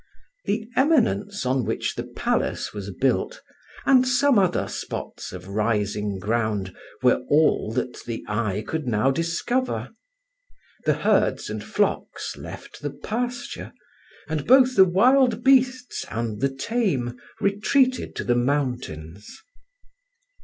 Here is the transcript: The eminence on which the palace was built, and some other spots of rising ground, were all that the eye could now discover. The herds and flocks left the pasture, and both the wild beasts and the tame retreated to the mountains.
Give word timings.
The 0.45 0.67
eminence 0.75 1.45
on 1.45 1.63
which 1.63 1.93
the 1.93 2.01
palace 2.05 2.73
was 2.73 2.89
built, 2.89 3.39
and 3.85 4.07
some 4.07 4.39
other 4.39 4.67
spots 4.67 5.31
of 5.31 5.47
rising 5.47 6.17
ground, 6.17 6.75
were 7.03 7.21
all 7.29 7.71
that 7.73 8.03
the 8.07 8.25
eye 8.27 8.63
could 8.65 8.87
now 8.87 9.11
discover. 9.11 9.91
The 10.85 10.95
herds 10.95 11.51
and 11.51 11.63
flocks 11.63 12.35
left 12.35 12.81
the 12.81 12.89
pasture, 12.89 13.73
and 14.27 14.47
both 14.47 14.75
the 14.75 14.85
wild 14.85 15.43
beasts 15.43 16.03
and 16.09 16.41
the 16.41 16.49
tame 16.49 17.15
retreated 17.39 18.15
to 18.15 18.23
the 18.23 18.33
mountains. 18.33 19.39